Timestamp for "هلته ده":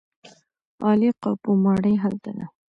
2.03-2.45